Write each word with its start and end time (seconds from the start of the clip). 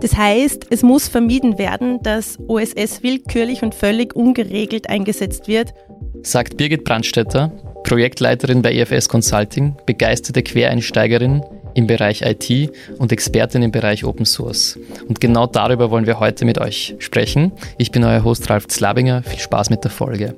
Das 0.00 0.16
heißt, 0.16 0.66
es 0.70 0.82
muss 0.82 1.06
vermieden 1.06 1.58
werden, 1.58 2.02
dass 2.02 2.36
OSS 2.48 3.04
willkürlich 3.04 3.62
und 3.62 3.74
völlig 3.74 4.16
ungeregelt 4.16 4.90
eingesetzt 4.90 5.46
wird. 5.46 5.74
Sagt 6.22 6.56
Birgit 6.56 6.84
Brandstetter, 6.84 7.52
Projektleiterin 7.84 8.62
bei 8.62 8.72
EFS 8.74 9.08
Consulting, 9.08 9.76
begeisterte 9.86 10.42
Quereinsteigerin 10.42 11.42
im 11.74 11.86
Bereich 11.86 12.22
IT 12.22 12.72
und 12.98 13.12
Expertin 13.12 13.62
im 13.62 13.70
Bereich 13.70 14.04
Open 14.04 14.26
Source. 14.26 14.78
Und 15.08 15.20
genau 15.20 15.46
darüber 15.46 15.90
wollen 15.90 16.06
wir 16.06 16.18
heute 16.18 16.44
mit 16.44 16.58
euch 16.58 16.96
sprechen. 16.98 17.52
Ich 17.78 17.92
bin 17.92 18.04
euer 18.04 18.24
Host 18.24 18.50
Ralf 18.50 18.66
Zlabinger. 18.66 19.22
Viel 19.22 19.38
Spaß 19.38 19.70
mit 19.70 19.84
der 19.84 19.90
Folge. 19.90 20.34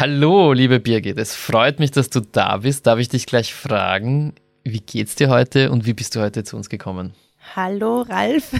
Hallo, 0.00 0.52
liebe 0.52 0.78
Birgit, 0.78 1.18
es 1.18 1.34
freut 1.34 1.80
mich, 1.80 1.90
dass 1.90 2.08
du 2.08 2.20
da 2.20 2.58
bist. 2.58 2.86
Darf 2.86 3.00
ich 3.00 3.08
dich 3.08 3.26
gleich 3.26 3.52
fragen, 3.52 4.32
wie 4.62 4.78
geht's 4.78 5.16
dir 5.16 5.28
heute 5.28 5.72
und 5.72 5.86
wie 5.86 5.92
bist 5.92 6.14
du 6.14 6.20
heute 6.20 6.44
zu 6.44 6.56
uns 6.56 6.68
gekommen? 6.68 7.14
Hallo 7.56 8.02
Ralf, 8.02 8.52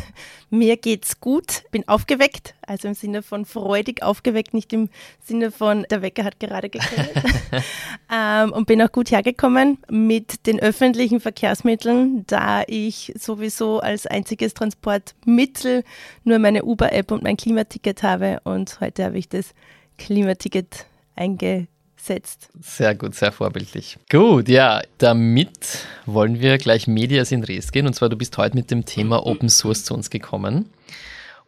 mir 0.51 0.77
geht's 0.77 1.21
gut, 1.21 1.63
bin 1.71 1.87
aufgeweckt, 1.87 2.57
also 2.67 2.89
im 2.89 2.95
Sinne 2.95 3.23
von 3.23 3.45
freudig 3.45 4.03
aufgeweckt, 4.03 4.53
nicht 4.53 4.73
im 4.73 4.89
Sinne 5.23 5.53
von 5.53 5.87
der 5.89 6.03
Wecker 6.03 6.25
hat 6.25 6.41
gerade 6.41 6.69
geklingelt. 6.71 7.15
Ähm, 8.11 8.53
und 8.53 8.67
bin 8.67 8.81
auch 8.81 8.91
gut 8.91 9.11
hergekommen 9.11 9.77
mit 9.91 10.47
den 10.47 10.59
öffentlichen 10.59 11.21
Verkehrsmitteln, 11.21 12.25
da 12.27 12.63
ich 12.67 13.13
sowieso 13.19 13.81
als 13.81 14.07
einziges 14.07 14.55
Transportmittel 14.55 15.85
nur 16.25 16.39
meine 16.39 16.65
Uber-App 16.65 17.13
und 17.13 17.23
mein 17.23 17.37
Klimaticket 17.37 18.03
habe. 18.03 18.41
Und 18.45 18.81
heute 18.81 19.05
habe 19.05 19.19
ich 19.19 19.29
das 19.29 19.53
Klimaticket 19.99 20.87
eingesetzt. 21.19 22.49
Sehr 22.61 22.95
gut, 22.95 23.15
sehr 23.15 23.33
vorbildlich. 23.33 23.99
Gut, 24.11 24.49
ja, 24.49 24.83
damit 24.99 25.87
wollen 26.07 26.41
wir 26.41 26.59
gleich 26.59 26.87
Medias 26.87 27.33
in 27.33 27.45
Res 27.45 27.73
gehen. 27.73 27.87
Und 27.87 27.95
zwar, 27.95 28.09
du 28.09 28.17
bist 28.17 28.39
heute 28.39 28.57
mit 28.57 28.71
dem 28.71 28.85
Thema 28.85 29.27
Open 29.27 29.49
Source 29.49 29.85
zu 29.85 29.95
uns 29.95 30.11
gekommen. 30.11 30.71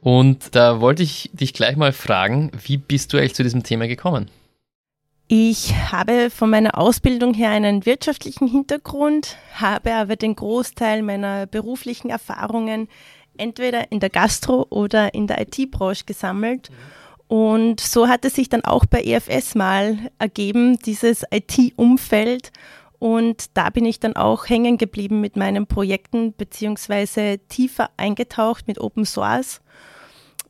Und 0.01 0.55
da 0.55 0.81
wollte 0.81 1.03
ich 1.03 1.31
dich 1.33 1.53
gleich 1.53 1.77
mal 1.77 1.93
fragen, 1.93 2.51
wie 2.65 2.79
bist 2.79 3.13
du 3.13 3.19
eigentlich 3.19 3.35
zu 3.35 3.43
diesem 3.43 3.63
Thema 3.63 3.87
gekommen? 3.87 4.31
Ich 5.29 5.75
habe 5.93 6.29
von 6.31 6.51
meiner 6.51 6.77
Ausbildung 6.77 7.35
her 7.35 7.51
einen 7.51 7.87
wirtschaftlichen 7.87 8.49
Hintergrund, 8.49 9.37
habe 9.55 9.95
aber 9.95 10.17
den 10.17 10.35
Großteil 10.35 11.03
meiner 11.03 11.47
beruflichen 11.47 12.11
Erfahrungen 12.11 12.89
entweder 13.37 13.93
in 13.93 14.01
der 14.01 14.11
Gastro- 14.11 14.67
oder 14.71 15.15
in 15.15 15.29
der 15.29 15.41
IT-Branche 15.41 16.05
gesammelt. 16.05 16.71
Mhm 16.71 17.00
und 17.31 17.79
so 17.79 18.09
hat 18.09 18.25
es 18.25 18.35
sich 18.35 18.49
dann 18.49 18.65
auch 18.65 18.87
bei 18.87 19.05
EFS 19.05 19.55
mal 19.55 20.11
ergeben, 20.19 20.81
dieses 20.81 21.23
IT-Umfeld. 21.31 22.51
Und 22.99 23.57
da 23.57 23.71
bin 23.71 23.85
ich 23.85 24.01
dann 24.01 24.17
auch 24.17 24.49
hängen 24.49 24.79
geblieben 24.79 25.21
mit 25.21 25.37
meinen 25.37 25.69
Projekten, 25.69 26.35
beziehungsweise 26.37 27.39
tiefer 27.49 27.91
eingetaucht 27.97 28.67
mit 28.67 28.81
Open 28.81 29.05
Source, 29.05 29.61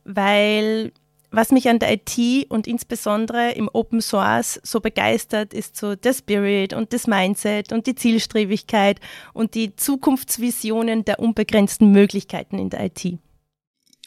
weil 0.05 0.91
was 1.29 1.51
mich 1.51 1.69
an 1.69 1.77
der 1.77 1.93
IT 1.93 2.49
und 2.49 2.65
insbesondere 2.65 3.51
im 3.51 3.69
Open 3.71 4.01
Source 4.01 4.59
so 4.63 4.79
begeistert, 4.79 5.53
ist 5.53 5.77
so 5.77 5.95
der 5.95 6.13
Spirit 6.13 6.73
und 6.73 6.93
das 6.93 7.05
Mindset 7.05 7.73
und 7.73 7.85
die 7.85 7.93
Zielstrebigkeit 7.93 8.99
und 9.33 9.53
die 9.53 9.75
Zukunftsvisionen 9.75 11.05
der 11.05 11.19
unbegrenzten 11.19 11.91
Möglichkeiten 11.91 12.57
in 12.57 12.71
der 12.71 12.85
IT. 12.85 13.19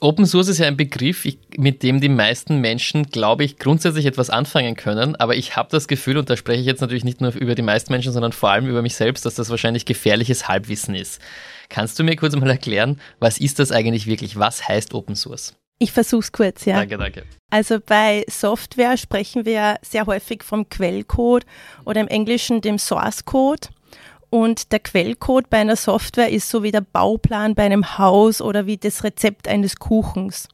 Open 0.05 0.27
Source 0.27 0.49
ist 0.49 0.59
ja 0.59 0.67
ein 0.67 0.77
Begriff, 0.77 1.25
ich, 1.25 1.39
mit 1.57 1.83
dem 1.83 1.99
die 1.99 2.11
meisten 2.11 2.61
Menschen, 2.61 3.07
glaube 3.07 3.43
ich, 3.43 3.59
grundsätzlich 3.59 4.05
etwas 4.05 4.29
anfangen 4.29 4.77
können. 4.77 5.17
Aber 5.17 5.35
ich 5.35 5.57
habe 5.57 5.71
das 5.71 5.89
Gefühl, 5.89 6.19
und 6.19 6.29
da 6.29 6.37
spreche 6.37 6.61
ich 6.61 6.67
jetzt 6.67 6.83
natürlich 6.83 7.05
nicht 7.05 7.23
nur 7.23 7.35
über 7.35 7.55
die 7.55 7.63
meisten 7.63 7.91
Menschen, 7.91 8.13
sondern 8.13 8.33
vor 8.33 8.51
allem 8.51 8.69
über 8.69 8.83
mich 8.83 8.97
selbst, 8.97 9.25
dass 9.25 9.35
das 9.35 9.49
wahrscheinlich 9.49 9.87
gefährliches 9.87 10.47
Halbwissen 10.47 10.95
ist. 10.95 11.23
Kannst 11.71 11.99
du 11.99 12.05
mir 12.05 12.17
kurz 12.17 12.37
mal 12.37 12.51
erklären, 12.51 13.01
was 13.19 13.39
ist 13.39 13.59
das 13.59 13.73
eigentlich 13.73 14.07
wirklich? 14.07 14.39
Was 14.39 14.69
heißt 14.69 14.93
Open 14.93 15.17
Source? 15.17 15.55
Ich 15.79 15.93
versuche 15.93 16.21
es 16.21 16.33
kurz, 16.33 16.67
ja. 16.67 16.77
Danke, 16.77 16.99
danke. 16.99 17.23
Also 17.49 17.79
bei 17.81 18.27
Software 18.29 18.99
sprechen 18.99 19.47
wir 19.47 19.77
sehr 19.81 20.05
häufig 20.05 20.43
vom 20.43 20.69
Quellcode 20.69 21.47
oder 21.87 22.03
im 22.03 22.09
Englischen 22.09 22.61
dem 22.61 22.79
Source 22.79 23.25
Code. 23.25 23.69
Und 24.35 24.73
der 24.73 24.81
Quellcode 24.81 25.49
bei 25.49 25.59
einer 25.59 25.77
Software 25.77 26.29
ist 26.29 26.49
so 26.49 26.65
wie 26.65 26.73
der 26.73 26.81
Bauplan 26.81 27.55
bei 27.55 27.63
einem 27.63 27.99
Haus 27.99 28.41
oder 28.43 28.67
wie 28.67 28.77
das 28.77 29.05
Rezept 29.05 29.47
eines 29.47 29.77
Kuchens. 29.77 30.49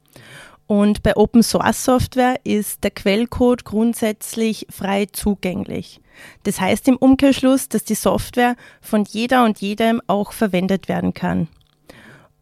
Und 0.67 1.03
bei 1.03 1.17
Open 1.17 1.43
Source 1.43 1.83
Software 1.83 2.39
ist 2.45 2.85
der 2.85 2.91
Quellcode 2.91 3.65
grundsätzlich 3.65 4.67
frei 4.69 5.07
zugänglich. 5.11 6.03
Das 6.43 6.61
heißt 6.61 6.89
im 6.89 6.99
Umkehrschluss, 6.99 7.71
dass 7.71 7.83
die 7.83 7.95
Software 7.95 8.55
von 8.83 9.05
jeder 9.05 9.47
und 9.47 9.63
jedem 9.63 10.03
auch 10.09 10.35
verwendet 10.35 10.91
werden 10.91 11.15
kann. 11.15 11.49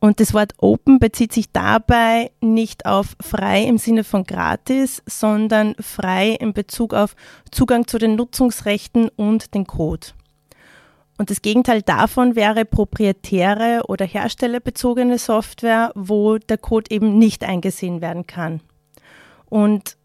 Und 0.01 0.19
das 0.19 0.35
Wort 0.35 0.55
Open 0.57 0.99
bezieht 0.99 1.33
sich 1.33 1.53
dabei 1.53 2.33
nicht 2.41 2.85
auf 2.85 3.15
frei 3.21 3.63
im 3.63 3.79
Sinne 3.79 4.03
von 4.03 4.25
gratis, 4.25 5.05
sondern 5.07 5.77
frei 5.79 6.31
in 6.31 6.53
Bezug 6.53 6.95
auf 6.95 7.15
Zugang 7.53 7.87
zu 7.87 7.99
den 7.99 8.17
Nutzungsrechten 8.17 9.09
und 9.11 9.55
den 9.55 9.69
Code. 9.69 10.09
Und 11.19 11.31
das 11.31 11.43
Gegenteil 11.43 11.83
davon 11.83 12.37
wäre 12.37 12.65
proprietäre 12.65 13.83
oder 13.89 14.07
herstellerbezogene 14.07 15.19
Software, 15.19 15.93
wo 15.97 16.39
der 16.39 16.59
Code 16.59 16.91
eben 16.91 17.19
nicht 17.19 17.45
eingesehen 17.45 18.01
werden 18.01 18.27
kann. 18.27 18.61
Und 19.47 19.97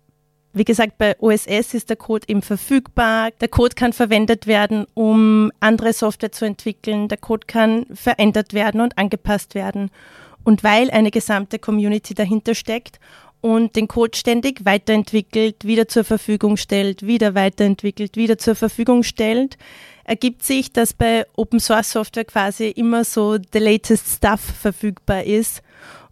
wie 0.53 0.66
gesagt, 0.66 0.97
bei 0.97 1.16
OSS 1.19 1.73
ist 1.73 1.90
der 1.90 1.97
Code 1.97 2.28
eben 2.28 2.41
verfügbar. 2.41 3.29
Der 3.41 3.47
Code 3.47 3.75
kann 3.75 3.94
verwendet 3.94 4.46
werden, 4.47 4.85
um 4.94 5.52
andere 5.59 5.94
Software 5.94 6.31
zu 6.31 6.46
entwickeln. 6.46 7.07
Der 7.07 7.18
Code 7.18 7.47
kann 7.47 7.85
verändert 7.94 8.53
werden 8.53 8.81
und 8.81 8.97
angepasst 8.97 9.56
werden. 9.56 9.90
Und 10.44 10.63
weil 10.63 10.91
eine 10.91 11.09
gesamte 11.09 11.57
Community 11.57 12.13
dahinter 12.13 12.53
steckt 12.53 13.00
und 13.41 13.75
den 13.75 13.88
Code 13.88 14.16
ständig 14.18 14.63
weiterentwickelt, 14.63 15.66
wieder 15.66 15.88
zur 15.88 16.03
Verfügung 16.03 16.56
stellt, 16.56 17.06
wieder 17.06 17.34
weiterentwickelt, 17.34 18.16
wieder 18.16 18.38
zur 18.38 18.56
Verfügung 18.56 19.03
stellt, 19.03 19.57
ergibt 20.03 20.44
sich, 20.44 20.72
dass 20.72 20.94
bei 20.94 21.25
Open 21.36 21.59
Source 21.59 21.91
Software 21.91 22.25
quasi 22.25 22.69
immer 22.69 23.03
so 23.03 23.38
the 23.38 23.59
latest 23.59 24.08
stuff 24.08 24.41
verfügbar 24.41 25.24
ist. 25.24 25.62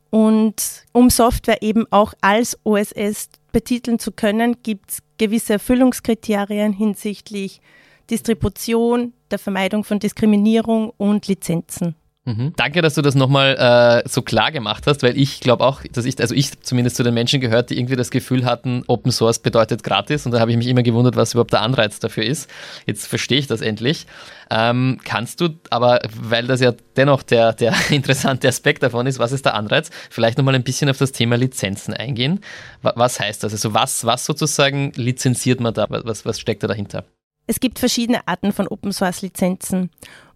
Und 0.09 0.85
um 0.91 1.09
Software 1.09 1.62
eben 1.62 1.85
auch 1.91 2.13
als 2.22 2.57
OSS 2.63 3.29
betiteln 3.52 4.00
zu 4.00 4.12
können, 4.12 4.57
gibt 4.63 4.91
es 4.91 5.00
gewisse 5.18 5.53
Erfüllungskriterien 5.53 6.74
hinsichtlich 6.74 7.62
Distribution, 8.09 9.13
der 9.29 9.40
Vermeidung 9.40 9.84
von 9.84 10.00
Diskriminierung 10.00 10.91
und 10.97 11.28
Lizenzen. 11.28 11.96
Mhm. 12.24 12.54
Danke, 12.56 12.84
dass 12.84 12.94
du 12.94 13.02
das 13.02 13.16
nochmal 13.16 14.04
äh, 14.06 14.08
so 14.08 14.22
klar 14.22 14.52
gemacht 14.52 14.86
hast, 14.86 15.02
weil 15.02 15.18
ich 15.18 15.40
glaube 15.40 15.64
auch, 15.66 15.82
dass 15.92 16.06
ich, 16.06 16.20
also 16.20 16.36
ich 16.36 16.62
zumindest 16.62 16.96
zu 16.96 17.02
den 17.02 17.16
Menschen 17.16 17.42
gehört, 17.42 17.72
die 17.72 17.80
irgendwie 17.80 17.96
das 17.96 18.12
Gefühl 18.12 18.46
hatten, 18.46 18.84
Open 18.86 19.12
Source 19.12 19.40
bedeutet 19.40 19.82
gratis 19.82 20.28
und 20.28 20.32
da 20.32 20.40
habe 20.40 20.52
ich 20.52 20.58
mich 20.58 20.68
immer 20.68 20.84
gewundert, 20.84 21.16
was 21.16 21.34
überhaupt 21.34 21.54
der 21.54 21.64
Anreiz 21.64 22.00
dafür 22.00 22.24
ist. 22.24 22.48
Jetzt 22.86 23.08
verstehe 23.08 23.40
ich 23.40 23.48
das 23.48 23.62
endlich. 23.62 24.06
Ähm, 24.52 25.00
kannst 25.04 25.42
du, 25.42 25.50
aber 25.72 26.00
weil 26.16 26.46
das 26.46 26.62
ja 26.62 26.74
dennoch 26.96 27.24
der, 27.24 27.54
der 27.54 27.74
interessante 27.90 28.48
Aspekt 28.48 28.84
davon 28.84 29.08
ist, 29.08 29.18
was 29.18 29.32
ist 29.32 29.46
der 29.46 29.56
Anreiz, 29.56 29.90
vielleicht 30.12 30.38
nochmal 30.38 30.53
ein 30.53 30.64
bisschen 30.64 30.92
auf 30.92 31.00
das 31.00 31.14
Thema 31.14 31.38
Lizenzen 31.38 31.96
eingehen. 31.96 32.42
Was 32.84 33.20
heißt 33.20 33.44
das? 33.44 33.53
Also 33.53 33.74
was, 33.74 34.06
was 34.06 34.26
sozusagen 34.28 34.92
lizenziert 34.96 35.59
man 35.59 35.74
da? 35.74 35.88
Was, 35.90 36.24
was 36.24 36.40
steckt 36.40 36.62
da 36.62 36.68
dahinter? 36.68 37.03
Es 37.48 37.59
gibt 37.59 37.80
verschiedene 37.80 38.28
Arten 38.28 38.53
von 38.53 38.68
Open 38.68 38.94
Source 38.94 39.24
Lizenzen. 39.24 39.90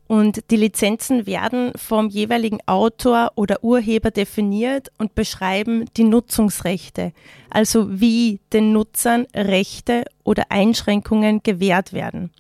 Und 0.08 0.52
die 0.52 0.58
Lizenzen 0.58 1.26
werden 1.26 1.72
vom 1.76 2.10
jeweiligen 2.10 2.60
Autor 2.68 3.32
oder 3.36 3.64
Urheber 3.64 4.12
definiert 4.12 4.92
und 5.00 5.16
beschreiben 5.16 5.86
die 5.98 6.04
Nutzungsrechte, 6.04 7.12
also 7.50 8.00
wie 8.00 8.40
den 8.54 8.72
Nutzern 8.72 9.26
Rechte 9.34 10.06
oder 10.24 10.44
Einschränkungen 10.50 11.42
gewährt 11.42 11.92
werden. 11.92 12.32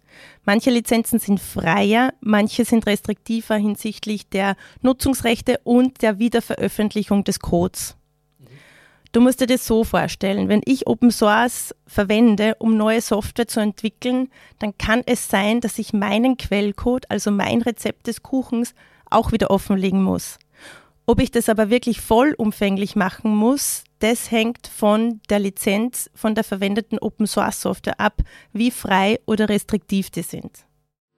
Manche 0.43 0.69
Lizenzen 0.69 1.17
sind 1.17 1.39
freier, 1.39 2.13
manche 2.21 2.65
sind 2.65 2.85
restriktiver 2.85 3.55
hinsichtlich 3.55 4.29
der 4.29 4.55
Nutzungsrechte 4.81 5.59
und 5.63 6.03
der 6.03 6.19
Wiederveröffentlichung 6.19 7.23
des 7.23 7.39
Codes. 7.39 7.97
Du 9.15 9.21
musst 9.21 9.39
dir 9.39 9.47
das 9.47 9.65
so 9.65 9.85
vorstellen, 9.85 10.49
wenn 10.49 10.61
ich 10.65 10.87
Open 10.87 11.09
Source 11.09 11.73
verwende, 11.87 12.55
um 12.59 12.75
neue 12.75 12.99
Software 12.99 13.47
zu 13.47 13.61
entwickeln, 13.61 14.27
dann 14.59 14.77
kann 14.77 15.03
es 15.05 15.29
sein, 15.29 15.61
dass 15.61 15.79
ich 15.79 15.93
meinen 15.93 16.35
Quellcode, 16.35 17.09
also 17.09 17.31
mein 17.31 17.61
Rezept 17.61 18.07
des 18.07 18.23
Kuchens, 18.23 18.75
auch 19.09 19.31
wieder 19.31 19.51
offenlegen 19.51 20.03
muss. 20.03 20.37
Ob 21.05 21.21
ich 21.21 21.31
das 21.31 21.47
aber 21.47 21.69
wirklich 21.69 22.01
vollumfänglich 22.01 22.97
machen 22.97 23.33
muss, 23.33 23.85
das 23.99 24.31
hängt 24.31 24.67
von 24.67 25.21
der 25.29 25.39
Lizenz, 25.39 26.11
von 26.13 26.35
der 26.35 26.43
verwendeten 26.43 26.99
Open 26.99 27.25
Source 27.25 27.61
Software 27.61 28.01
ab, 28.01 28.21
wie 28.51 28.69
frei 28.69 29.21
oder 29.25 29.47
restriktiv 29.47 30.09
die 30.09 30.23
sind. 30.23 30.65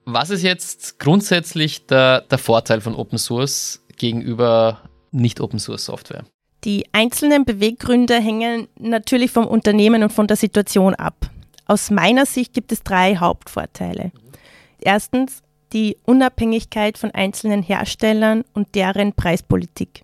Was 0.05 0.29
ist 0.29 0.43
jetzt 0.43 0.99
grundsätzlich 0.99 1.87
der, 1.87 2.21
der 2.21 2.37
Vorteil 2.37 2.79
von 2.79 2.93
Open 2.93 3.17
Source 3.17 3.83
gegenüber 3.95 4.83
nicht 5.09 5.41
Open 5.41 5.57
Source 5.57 5.85
Software? 5.85 6.25
Die 6.63 6.85
einzelnen 6.91 7.45
Beweggründe 7.45 8.15
hängen 8.15 8.67
natürlich 8.79 9.31
vom 9.31 9.45
Unternehmen 9.45 10.03
und 10.03 10.11
von 10.11 10.27
der 10.27 10.37
Situation 10.37 10.95
ab. 10.95 11.29
aus 11.65 11.91
meiner 11.91 12.25
Sicht 12.25 12.53
gibt 12.53 12.71
es 12.71 12.81
drei 12.81 13.17
Hauptvorteile. 13.17 14.11
Erstens 14.79 15.41
die 15.73 15.97
Unabhängigkeit 16.05 16.97
von 16.97 17.11
einzelnen 17.11 17.61
Herstellern 17.61 18.45
und 18.53 18.73
deren 18.73 19.13
Preispolitik. 19.13 20.03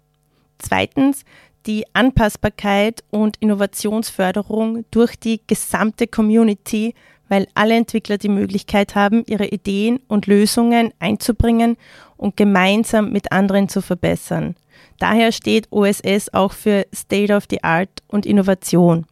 Zweitens 0.60 1.24
die 1.66 1.86
Anpassbarkeit 1.94 3.04
und 3.10 3.38
Innovationsförderung 3.38 4.86
durch 4.92 5.16
die 5.18 5.40
gesamte 5.48 6.08
Community, 6.08 6.94
weil 7.30 7.48
alle 7.54 7.76
Entwickler 7.76 8.18
die 8.18 8.30
Möglichkeit 8.30 8.96
haben, 8.96 9.24
ihre 9.26 9.48
Ideen 9.48 10.02
und 10.08 10.28
Lösungen 10.28 10.94
einzubringen 11.00 11.78
und 12.18 12.36
gemeinsam 12.36 13.12
mit 13.12 13.32
anderen 13.32 13.70
zu 13.70 13.82
verbessern. 13.82 14.56
Daher 15.00 15.32
steht 15.32 15.72
OSS 15.72 16.34
auch 16.34 16.54
für 16.54 16.86
State 16.94 17.34
of 17.34 17.46
the 17.50 17.64
Art 17.64 17.90
und 18.08 18.26
Innovation. 18.26 19.06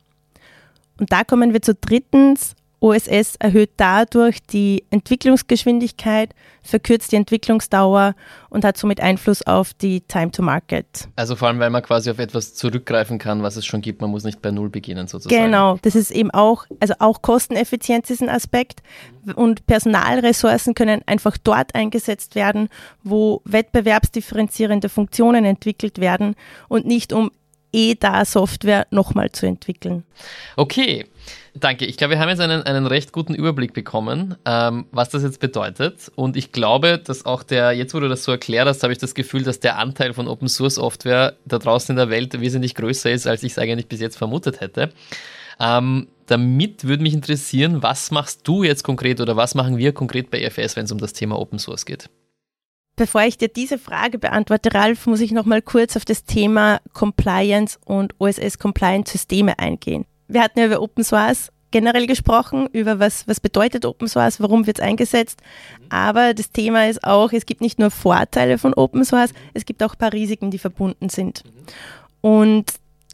Und 1.00 1.12
da 1.12 1.24
kommen 1.24 1.54
wir 1.54 1.62
zu 1.62 1.74
drittens 1.74 2.56
OSS 2.82 3.36
erhöht 3.38 3.70
dadurch 3.78 4.42
die 4.42 4.84
Entwicklungsgeschwindigkeit, 4.90 6.34
verkürzt 6.64 7.12
die 7.12 7.16
Entwicklungsdauer 7.16 8.16
und 8.50 8.66
hat 8.66 8.76
somit 8.76 9.00
Einfluss 9.00 9.46
auf 9.46 9.76
die 9.76 10.02
Time 10.02 10.32
to 10.32 10.42
Market. 10.42 11.08
Also 11.16 11.36
vor 11.36 11.48
allem, 11.48 11.60
weil 11.60 11.70
man 11.70 11.84
quasi 11.84 12.10
auf 12.10 12.18
etwas 12.18 12.56
zurückgreifen 12.56 13.20
kann, 13.20 13.44
was 13.44 13.56
es 13.56 13.68
schon 13.68 13.82
gibt. 13.82 14.02
Man 14.02 14.10
muss 14.10 14.24
nicht 14.24 14.42
bei 14.42 14.50
Null 14.50 14.70
beginnen 14.70 15.08
sozusagen. 15.08 15.44
Genau, 15.44 15.78
das 15.84 15.96
ist 15.96 16.10
eben 16.10 16.32
auch, 16.32 16.66
also 16.80 16.96
auch 16.98 17.22
Kosteneffizienz 17.22 18.10
ist 18.10 18.24
ein 18.24 18.30
Aspekt 18.30 18.82
und 19.36 19.68
Personalressourcen 19.68 20.74
können 20.74 21.02
einfach 21.06 21.38
dort 21.38 21.76
eingesetzt 21.76 22.34
werden, 22.34 22.68
wo 23.04 23.42
wettbewerbsdifferenzierende 23.46 24.90
Funktionen 24.90 25.46
entwickelt 25.46 26.00
werden 26.00 26.36
und 26.68 26.88
nicht 26.88 27.14
um 27.14 27.30
eh 27.74 27.96
da 27.96 28.26
Software 28.26 28.88
nochmal 28.92 29.32
zu 29.32 29.46
entwickeln. 29.46 30.04
Okay, 30.58 31.06
danke. 31.54 31.86
Ich 31.86 31.98
glaube, 31.98 32.14
wir 32.14 32.20
haben 32.20 32.30
jetzt 32.30 32.40
einen, 32.40 32.64
einen 32.64 32.86
recht 32.86 33.12
guten 33.12 33.34
Überblick 33.34 33.74
bekommen, 33.74 34.36
ähm, 34.46 34.86
was 34.92 35.10
das 35.10 35.24
jetzt 35.24 35.40
bedeutet. 35.40 36.12
Und 36.16 36.38
ich 36.38 36.52
glaube, 36.52 36.98
dass 36.98 37.26
auch 37.26 37.44
der, 37.44 37.72
jetzt 37.72 37.94
wo 37.94 38.00
du 38.00 38.10
das 38.10 38.24
so 38.24 38.32
erklärt 38.32 38.68
hast, 38.68 38.84
habe 38.84 38.94
ich 38.94 39.00
das 39.00 39.16
Gefühl, 39.16 39.44
dass 39.44 39.60
der 39.60 39.78
Anteil 39.78 40.14
von 40.14 40.28
Open 40.28 40.48
Source 40.48 40.76
Software 40.76 41.38
da 41.46 41.60
draußen 41.60 41.94
in 41.94 41.98
der 41.98 42.10
Welt 42.10 42.40
wesentlich 42.40 42.76
größer 42.76 43.12
ist, 43.12 43.28
als 43.28 43.44
ich 43.44 43.54
es 43.54 43.58
eigentlich 43.58 43.88
bis 43.88 44.00
jetzt 44.00 44.18
vermutet 44.18 44.62
hätte. 44.62 44.92
Ähm, 45.60 46.08
damit 46.26 46.86
würde 46.86 47.04
mich 47.04 47.14
interessieren, 47.14 47.84
was 47.84 48.10
machst 48.12 48.48
du 48.48 48.64
jetzt 48.64 48.84
konkret 48.84 49.20
oder 49.20 49.36
was 49.36 49.54
machen 49.54 49.78
wir 49.78 49.94
konkret 49.94 50.32
bei 50.32 50.42
EFS, 50.42 50.76
wenn 50.76 50.86
es 50.86 50.92
um 50.92 50.98
das 50.98 51.14
Thema 51.14 51.38
Open 51.38 51.60
Source 51.60 51.86
geht? 51.86 52.10
Bevor 52.96 53.24
ich 53.24 53.38
dir 53.38 53.48
diese 53.48 53.78
Frage 53.78 54.18
beantworte, 54.18 54.74
Ralf, 54.74 55.08
muss 55.08 55.22
ich 55.22 55.32
noch 55.32 55.46
mal 55.46 55.62
kurz 55.62 55.96
auf 55.96 56.06
das 56.06 56.24
Thema 56.24 56.82
Compliance 56.94 57.80
und 57.86 58.14
OSS-Compliance-Systeme 58.20 59.58
eingehen. 59.60 60.06
Wir 60.32 60.42
hatten 60.42 60.60
ja 60.60 60.66
über 60.66 60.82
Open 60.82 61.04
Source 61.04 61.52
generell 61.72 62.08
gesprochen, 62.08 62.68
über 62.72 63.00
was, 63.00 63.28
was 63.28 63.40
bedeutet 63.40 63.86
Open 63.86 64.08
Source, 64.08 64.40
warum 64.40 64.68
wird 64.68 64.80
es 64.80 64.86
eingesetzt. 64.86 65.42
Aber 65.90 66.34
das 66.34 66.52
Thema 66.52 66.88
ist 66.88 67.04
auch, 67.04 67.34
es 67.34 67.46
gibt 67.46 67.62
nicht 67.62 67.80
nur 67.80 67.92
Vorteile 67.92 68.58
von 68.58 68.74
Open 68.74 69.04
Source, 69.04 69.34
es 69.54 69.66
gibt 69.66 69.82
auch 69.84 69.94
ein 69.94 69.98
paar 69.98 70.14
Risiken, 70.14 70.52
die 70.52 70.58
verbunden 70.58 71.10
sind. 71.10 71.44
Und 72.22 72.66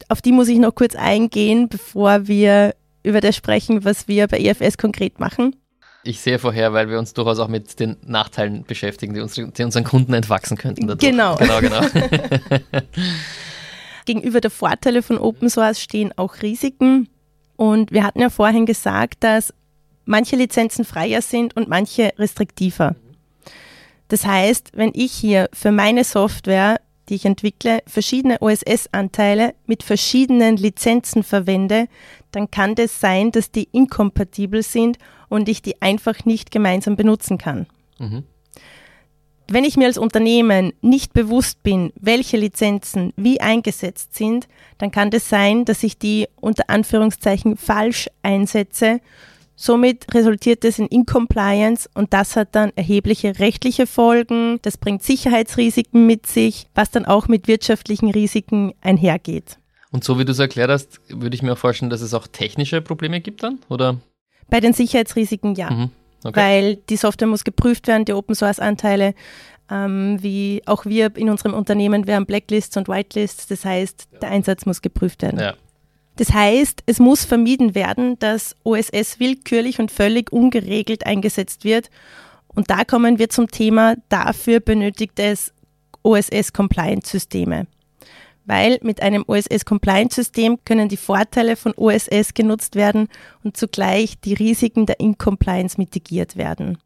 auf 0.08 0.22
die 0.22 0.32
muss 0.32 0.48
ich 0.48 0.58
noch 0.58 0.74
kurz 0.74 0.94
eingehen, 0.94 1.68
bevor 1.68 2.28
wir 2.28 2.74
über 3.02 3.20
das 3.20 3.36
sprechen, 3.36 3.84
was 3.84 4.06
wir 4.06 4.26
bei 4.28 4.38
EFS 4.38 4.76
konkret 4.78 5.18
machen. 5.18 5.56
Ich 6.04 6.20
sehe 6.20 6.38
vorher, 6.38 6.72
weil 6.72 6.88
wir 6.88 6.98
uns 6.98 7.14
durchaus 7.14 7.38
auch 7.40 7.48
mit 7.48 7.80
den 7.80 7.96
Nachteilen 8.06 8.64
beschäftigen, 8.64 9.14
die, 9.14 9.20
uns, 9.20 9.34
die 9.34 9.64
unseren 9.64 9.84
Kunden 9.84 10.14
entwachsen 10.14 10.56
könnten. 10.56 10.86
Dadurch. 10.86 11.10
Genau. 11.10 11.36
Genau, 11.36 11.60
genau. 11.60 11.80
Gegenüber 14.08 14.40
der 14.40 14.50
Vorteile 14.50 15.02
von 15.02 15.18
Open 15.18 15.50
Source 15.50 15.78
stehen 15.82 16.16
auch 16.16 16.40
Risiken. 16.40 17.10
Und 17.56 17.92
wir 17.92 18.04
hatten 18.04 18.20
ja 18.20 18.30
vorhin 18.30 18.64
gesagt, 18.64 19.22
dass 19.22 19.52
manche 20.06 20.34
Lizenzen 20.34 20.86
freier 20.86 21.20
sind 21.20 21.54
und 21.54 21.68
manche 21.68 22.14
restriktiver. 22.16 22.96
Das 24.08 24.24
heißt, 24.24 24.70
wenn 24.72 24.92
ich 24.94 25.12
hier 25.12 25.50
für 25.52 25.72
meine 25.72 26.04
Software, 26.04 26.80
die 27.10 27.16
ich 27.16 27.26
entwickle, 27.26 27.80
verschiedene 27.86 28.40
OSS-Anteile 28.40 29.54
mit 29.66 29.82
verschiedenen 29.82 30.56
Lizenzen 30.56 31.22
verwende, 31.22 31.86
dann 32.30 32.50
kann 32.50 32.76
das 32.76 33.00
sein, 33.00 33.30
dass 33.30 33.50
die 33.50 33.68
inkompatibel 33.72 34.62
sind 34.62 34.96
und 35.28 35.50
ich 35.50 35.60
die 35.60 35.82
einfach 35.82 36.24
nicht 36.24 36.50
gemeinsam 36.50 36.96
benutzen 36.96 37.36
kann. 37.36 37.66
Mhm. 37.98 38.24
Wenn 39.50 39.64
ich 39.64 39.78
mir 39.78 39.86
als 39.86 39.96
Unternehmen 39.96 40.74
nicht 40.82 41.14
bewusst 41.14 41.62
bin, 41.62 41.90
welche 41.98 42.36
Lizenzen 42.36 43.14
wie 43.16 43.40
eingesetzt 43.40 44.14
sind, 44.14 44.46
dann 44.76 44.90
kann 44.90 45.10
das 45.10 45.30
sein, 45.30 45.64
dass 45.64 45.82
ich 45.82 45.96
die 45.96 46.28
unter 46.36 46.68
Anführungszeichen 46.68 47.56
falsch 47.56 48.08
einsetze. 48.22 49.00
Somit 49.56 50.14
resultiert 50.14 50.66
es 50.66 50.78
in 50.78 50.86
Incompliance 50.86 51.88
und 51.94 52.12
das 52.12 52.36
hat 52.36 52.54
dann 52.54 52.72
erhebliche 52.76 53.38
rechtliche 53.38 53.86
Folgen. 53.86 54.58
Das 54.62 54.76
bringt 54.76 55.02
Sicherheitsrisiken 55.02 56.06
mit 56.06 56.26
sich, 56.26 56.66
was 56.74 56.90
dann 56.90 57.06
auch 57.06 57.26
mit 57.26 57.48
wirtschaftlichen 57.48 58.10
Risiken 58.10 58.74
einhergeht. 58.82 59.58
Und 59.90 60.04
so 60.04 60.18
wie 60.18 60.26
du 60.26 60.32
es 60.32 60.38
erklärt 60.38 60.70
hast, 60.70 61.00
würde 61.08 61.34
ich 61.34 61.42
mir 61.42 61.54
auch 61.54 61.58
vorstellen, 61.58 61.88
dass 61.90 62.02
es 62.02 62.12
auch 62.12 62.26
technische 62.26 62.82
Probleme 62.82 63.22
gibt 63.22 63.42
dann, 63.42 63.60
oder? 63.70 63.96
Bei 64.50 64.60
den 64.60 64.74
Sicherheitsrisiken 64.74 65.54
ja. 65.54 65.70
Mhm. 65.70 65.90
Okay. 66.24 66.40
Weil 66.40 66.76
die 66.76 66.96
Software 66.96 67.28
muss 67.28 67.44
geprüft 67.44 67.86
werden, 67.86 68.04
die 68.04 68.12
Open 68.12 68.34
Source 68.34 68.58
Anteile, 68.58 69.14
ähm, 69.70 70.18
wie 70.20 70.62
auch 70.66 70.86
wir 70.86 71.14
in 71.16 71.30
unserem 71.30 71.54
Unternehmen, 71.54 72.06
wir 72.06 72.16
haben 72.16 72.26
Blacklists 72.26 72.76
und 72.76 72.88
Whitelists, 72.88 73.46
das 73.46 73.64
heißt, 73.64 74.08
der 74.20 74.30
Einsatz 74.30 74.66
muss 74.66 74.82
geprüft 74.82 75.22
werden. 75.22 75.38
Ja. 75.38 75.54
Das 76.16 76.32
heißt, 76.32 76.82
es 76.86 76.98
muss 76.98 77.24
vermieden 77.24 77.76
werden, 77.76 78.18
dass 78.18 78.56
OSS 78.64 79.20
willkürlich 79.20 79.78
und 79.78 79.92
völlig 79.92 80.32
ungeregelt 80.32 81.06
eingesetzt 81.06 81.64
wird. 81.64 81.90
Und 82.48 82.70
da 82.70 82.84
kommen 82.84 83.20
wir 83.20 83.28
zum 83.28 83.48
Thema, 83.48 83.94
dafür 84.08 84.58
benötigt 84.58 85.20
es 85.20 85.52
OSS-Compliance-Systeme 86.02 87.66
weil 88.48 88.78
mit 88.82 89.02
einem 89.02 89.24
OSS-Compliance-System 89.26 90.64
können 90.64 90.88
die 90.88 90.96
Vorteile 90.96 91.54
von 91.54 91.74
OSS 91.76 92.34
genutzt 92.34 92.74
werden 92.74 93.08
und 93.44 93.56
zugleich 93.56 94.18
die 94.18 94.34
Risiken 94.34 94.86
der 94.86 94.98
Incompliance 95.00 95.78
mitigiert 95.78 96.36
werden. 96.36 96.78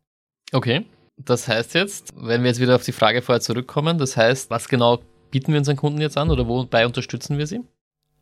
Okay, 0.53 0.85
das 1.17 1.47
heißt 1.49 1.75
jetzt, 1.75 2.13
wenn 2.17 2.43
wir 2.43 2.49
jetzt 2.51 2.61
wieder 2.61 2.75
auf 2.75 2.85
die 2.85 2.93
Frage 2.93 3.23
vorher 3.23 3.41
zurückkommen, 3.41 3.97
das 3.97 4.17
heißt, 4.17 4.51
was 4.51 4.69
genau 4.69 4.99
bieten 5.31 5.53
wir 5.53 5.59
unseren 5.59 5.77
Kunden 5.77 6.01
jetzt 6.01 6.19
an 6.19 6.31
oder 6.31 6.47
wobei 6.49 6.85
unterstützen 6.85 7.39
wir 7.39 7.47
sie? 7.47 7.61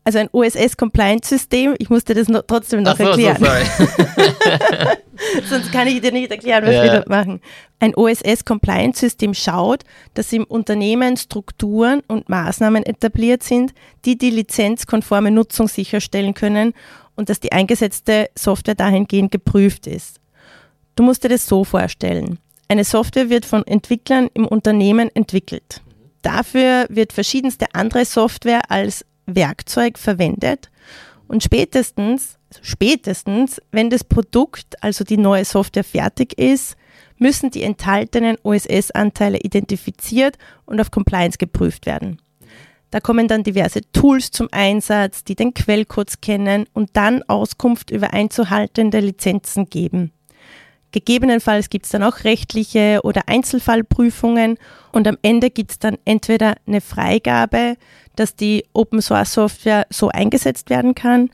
Also 0.03 0.19
ein 0.19 0.29
OSS-Compliance-System. 0.31 1.75
Ich 1.77 1.89
musste 1.89 2.13
das 2.13 2.27
noch, 2.27 2.43
trotzdem 2.47 2.83
noch 2.83 2.97
so, 2.97 3.03
erklären. 3.03 3.37
So, 3.77 3.85
Sonst 5.49 5.71
kann 5.71 5.87
ich 5.87 6.01
dir 6.01 6.11
nicht 6.11 6.31
erklären, 6.31 6.65
was 6.65 6.73
ja. 6.73 6.83
wir 6.83 6.91
dort 6.91 7.09
machen. 7.09 7.39
Ein 7.79 7.95
OSS-Compliance-System 7.95 9.33
schaut, 9.33 9.83
dass 10.13 10.33
im 10.33 10.43
Unternehmen 10.43 11.17
Strukturen 11.17 12.01
und 12.07 12.29
Maßnahmen 12.29 12.83
etabliert 12.83 13.43
sind, 13.43 13.73
die 14.05 14.17
die 14.17 14.31
lizenzkonforme 14.31 15.29
Nutzung 15.29 15.67
sicherstellen 15.67 16.33
können 16.33 16.73
und 17.15 17.29
dass 17.29 17.39
die 17.39 17.51
eingesetzte 17.51 18.29
Software 18.35 18.75
dahingehend 18.75 19.31
geprüft 19.31 19.85
ist. 19.85 20.19
Du 20.95 21.03
musst 21.03 21.23
dir 21.23 21.29
das 21.29 21.45
so 21.45 21.63
vorstellen. 21.63 22.39
Eine 22.67 22.83
Software 22.83 23.29
wird 23.29 23.45
von 23.45 23.65
Entwicklern 23.67 24.29
im 24.33 24.47
Unternehmen 24.47 25.09
entwickelt. 25.13 25.81
Dafür 26.21 26.85
wird 26.89 27.13
verschiedenste 27.13 27.65
andere 27.73 28.05
Software 28.05 28.69
als 28.69 29.05
Werkzeug 29.35 29.97
verwendet 29.97 30.69
und 31.27 31.43
spätestens, 31.43 32.37
also 32.49 32.61
spätestens, 32.63 33.61
wenn 33.71 33.89
das 33.89 34.03
Produkt, 34.03 34.81
also 34.83 35.03
die 35.03 35.17
neue 35.17 35.45
Software 35.45 35.83
fertig 35.83 36.37
ist, 36.37 36.75
müssen 37.17 37.51
die 37.51 37.63
enthaltenen 37.63 38.37
OSS-Anteile 38.43 39.39
identifiziert 39.39 40.37
und 40.65 40.81
auf 40.81 40.91
Compliance 40.91 41.37
geprüft 41.37 41.85
werden. 41.85 42.19
Da 42.89 42.99
kommen 42.99 43.29
dann 43.29 43.43
diverse 43.43 43.81
Tools 43.93 44.31
zum 44.31 44.49
Einsatz, 44.51 45.23
die 45.23 45.35
den 45.35 45.53
Quellcode 45.53 46.09
scannen 46.09 46.65
und 46.73 46.89
dann 46.93 47.23
Auskunft 47.23 47.89
über 47.89 48.11
einzuhaltende 48.11 48.99
Lizenzen 48.99 49.67
geben. 49.67 50.11
Gegebenenfalls 50.91 51.69
gibt 51.69 51.85
es 51.85 51.91
dann 51.91 52.03
auch 52.03 52.23
rechtliche 52.23 52.99
oder 53.03 53.23
Einzelfallprüfungen 53.27 54.57
und 54.91 55.07
am 55.07 55.17
Ende 55.21 55.49
gibt 55.49 55.71
es 55.71 55.79
dann 55.79 55.97
entweder 56.05 56.55
eine 56.67 56.81
Freigabe, 56.81 57.77
dass 58.15 58.35
die 58.35 58.65
Open 58.73 59.01
Source 59.01 59.33
Software 59.33 59.87
so 59.89 60.09
eingesetzt 60.09 60.69
werden 60.69 60.95
kann 60.95 61.29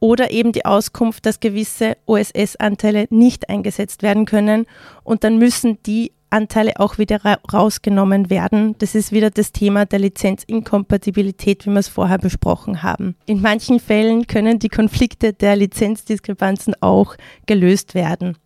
oder 0.00 0.30
eben 0.30 0.52
die 0.52 0.64
Auskunft, 0.64 1.26
dass 1.26 1.40
gewisse 1.40 1.96
OSS-Anteile 2.06 3.06
nicht 3.10 3.48
eingesetzt 3.48 4.02
werden 4.02 4.24
können 4.24 4.66
und 5.02 5.24
dann 5.24 5.38
müssen 5.38 5.82
die 5.82 6.12
Anteile 6.34 6.80
auch 6.80 6.98
wieder 6.98 7.24
ra 7.24 7.38
rausgenommen 7.52 8.28
werden. 8.28 8.74
Das 8.78 8.94
ist 8.94 9.12
wieder 9.12 9.30
das 9.30 9.52
Thema 9.52 9.86
der 9.86 10.00
Lizenzinkompatibilität, 10.00 11.64
wie 11.64 11.70
wir 11.70 11.78
es 11.78 11.88
vorher 11.88 12.18
besprochen 12.18 12.82
haben. 12.82 13.14
In 13.26 13.40
manchen 13.40 13.78
Fällen 13.78 14.26
können 14.26 14.58
die 14.58 14.68
Konflikte 14.68 15.32
der 15.32 15.54
Lizenzdiskrepanzen 15.54 16.74
auch 16.80 17.14
gelöst 17.46 17.94
werden. 17.94 18.36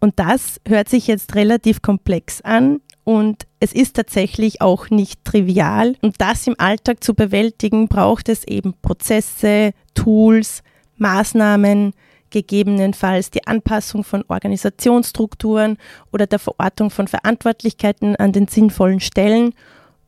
Und 0.00 0.18
das 0.18 0.60
hört 0.66 0.88
sich 0.88 1.06
jetzt 1.06 1.34
relativ 1.34 1.82
komplex 1.82 2.40
an 2.40 2.80
und 3.04 3.46
es 3.60 3.72
ist 3.72 3.96
tatsächlich 3.96 4.60
auch 4.60 4.88
nicht 4.88 5.24
trivial. 5.24 5.96
Und 6.00 6.20
das 6.20 6.46
im 6.46 6.54
Alltag 6.58 7.04
zu 7.04 7.14
bewältigen, 7.14 7.88
braucht 7.88 8.28
es 8.28 8.44
eben 8.44 8.74
Prozesse, 8.80 9.72
Tools, 9.94 10.62
Maßnahmen, 10.96 11.92
gegebenenfalls 12.30 13.30
die 13.30 13.46
Anpassung 13.46 14.04
von 14.04 14.24
Organisationsstrukturen 14.28 15.76
oder 16.12 16.26
der 16.26 16.38
Verortung 16.38 16.90
von 16.90 17.08
Verantwortlichkeiten 17.08 18.16
an 18.16 18.32
den 18.32 18.46
sinnvollen 18.46 19.00
Stellen. 19.00 19.54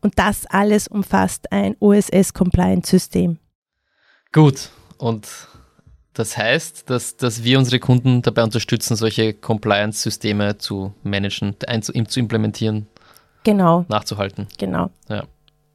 Und 0.00 0.18
das 0.18 0.46
alles 0.46 0.88
umfasst 0.88 1.52
ein 1.52 1.76
OSS-Compliance-System. 1.80 3.38
Gut, 4.32 4.70
und 4.98 5.28
das 6.14 6.36
heißt, 6.36 6.90
dass, 6.90 7.16
dass 7.16 7.42
wir 7.42 7.58
unsere 7.58 7.78
Kunden 7.78 8.22
dabei 8.22 8.44
unterstützen, 8.44 8.96
solche 8.96 9.32
Compliance-Systeme 9.32 10.58
zu 10.58 10.92
managen, 11.02 11.56
zu 11.80 12.18
implementieren, 12.18 12.86
genau. 13.44 13.86
nachzuhalten. 13.88 14.46
Genau. 14.58 14.90
Ja. 15.08 15.24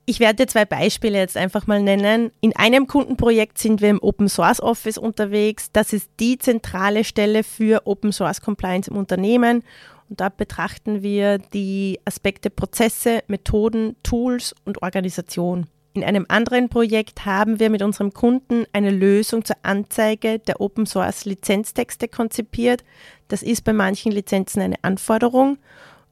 Ich 0.09 0.21
werde 0.21 0.45
dir 0.45 0.47
zwei 0.47 0.63
Beispiele 0.63 1.17
jetzt 1.17 1.35
einfach 1.35 1.67
mal 1.67 1.81
nennen. 1.81 2.31
In 2.39 2.55
einem 2.55 2.87
Kundenprojekt 2.87 3.57
sind 3.57 3.81
wir 3.81 3.89
im 3.89 4.01
Open 4.01 4.29
Source 4.29 4.61
Office 4.61 4.97
unterwegs. 4.97 5.69
Das 5.73 5.91
ist 5.91 6.09
die 6.21 6.37
zentrale 6.37 7.03
Stelle 7.03 7.43
für 7.43 7.85
Open 7.85 8.13
Source 8.13 8.39
Compliance 8.39 8.89
im 8.89 8.95
Unternehmen. 8.95 9.63
Und 10.07 10.21
da 10.21 10.29
betrachten 10.29 11.01
wir 11.01 11.39
die 11.39 11.99
Aspekte 12.05 12.49
Prozesse, 12.49 13.21
Methoden, 13.27 13.97
Tools 14.03 14.55
und 14.63 14.81
Organisation. 14.81 15.67
In 15.97 16.03
einem 16.03 16.27
anderen 16.29 16.69
Projekt 16.69 17.25
haben 17.25 17.59
wir 17.59 17.71
mit 17.71 17.81
unserem 17.81 18.13
Kunden 18.13 18.65
eine 18.71 18.91
Lösung 18.91 19.43
zur 19.43 19.55
Anzeige 19.63 20.37
der 20.37 20.61
Open 20.61 20.85
Source 20.85 21.25
Lizenztexte 21.25 22.07
konzipiert. 22.07 22.83
Das 23.29 23.41
ist 23.41 23.63
bei 23.63 23.73
manchen 23.73 24.11
Lizenzen 24.11 24.61
eine 24.61 24.75
Anforderung 24.83 25.57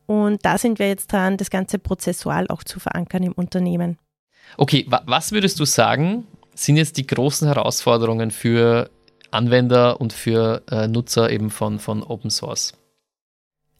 und 0.08 0.44
da 0.44 0.58
sind 0.58 0.80
wir 0.80 0.88
jetzt 0.88 1.12
dran, 1.12 1.38
das 1.38 1.51
Ganze 1.51 1.77
prozessual 1.77 2.48
auch 2.48 2.63
zu 2.63 2.80
verankern 2.80 3.22
im 3.22 3.34
Unternehmen. 3.34 4.00
Okay, 4.58 4.88
wa 4.88 5.04
was 5.06 5.32
würdest 5.32 5.60
du 5.60 5.65
sagen, 5.65 6.25
sind 6.56 6.77
jetzt 6.77 6.98
die 6.98 7.06
großen 7.06 7.48
Herausforderungen 7.48 8.32
für 8.32 8.89
Anwender 9.30 10.01
und 10.01 10.13
für 10.13 10.63
äh, 10.72 10.88
Nutzer 10.88 11.30
eben 11.30 11.51
von, 11.51 11.77
von 11.77 12.01
Open 12.01 12.32
Source? 12.32 12.74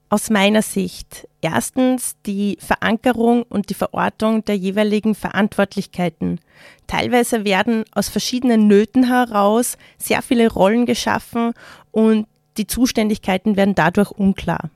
Aus 0.09 0.29
meiner 0.29 0.62
Sicht 0.62 1.27
erstens 1.41 2.15
die 2.25 2.57
Verankerung 2.59 3.43
und 3.43 3.69
die 3.69 3.74
Verortung 3.74 4.45
der 4.45 4.55
jeweiligen 4.55 5.15
Verantwortlichkeiten. 5.15 6.39
Teilweise 6.88 7.43
werden 7.43 7.85
aus 7.91 8.09
verschiedenen 8.09 8.67
Nöten 8.67 9.07
heraus 9.07 9.77
sehr 9.97 10.21
viele 10.21 10.51
Rollen 10.51 10.85
geschaffen 10.85 11.53
und 11.91 12.27
die 12.57 12.67
Zuständigkeiten 12.67 13.57
werden 13.57 13.75
dadurch 13.75 14.12
unklar. 14.12 14.69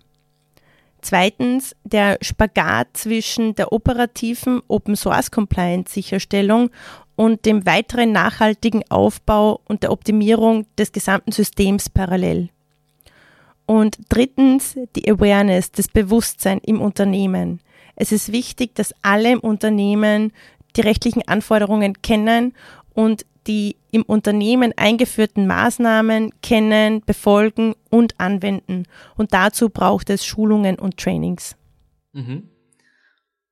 Zweitens 1.02 1.76
der 1.84 2.18
Spagat 2.22 2.90
zwischen 2.94 3.56
der 3.56 3.72
operativen 3.72 4.62
Open 4.68 4.96
Source 4.96 5.32
Compliance 5.32 5.94
Sicherstellung 5.94 6.72
und 7.16 7.46
dem 7.46 7.66
weiteren 7.66 8.12
nachhaltigen 8.12 8.84
Aufbau 8.90 9.62
und 9.68 9.84
der 9.84 9.92
Optimierung 9.92 10.66
des 10.78 10.92
gesamten 10.92 11.32
Systems 11.32 11.90
parallel. 11.90 12.50
Und 13.70 14.00
drittens 14.10 14.80
die 14.96 15.12
Awareness, 15.12 15.72
das 15.72 15.88
Bewusstsein 15.90 16.58
im 16.66 16.82
Unternehmen. 16.82 17.60
Es 17.96 18.12
ist 18.12 18.32
wichtig, 18.32 18.74
dass 18.74 18.96
alle 19.04 19.32
im 19.32 19.40
Unternehmen 19.42 20.34
die 20.76 20.82
rechtlichen 20.82 21.28
Anforderungen 21.28 22.02
kennen 22.02 22.56
und 22.96 23.28
die 23.46 23.76
im 23.92 24.02
Unternehmen 24.02 24.74
eingeführten 24.76 25.46
Maßnahmen 25.46 26.32
kennen, 26.42 27.02
befolgen 27.06 27.76
und 27.92 28.20
anwenden. 28.20 28.88
Und 29.18 29.36
dazu 29.36 29.70
braucht 29.70 30.10
es 30.10 30.26
Schulungen 30.26 30.80
und 30.80 30.98
Trainings. 30.98 31.56
Mhm. 32.14 32.50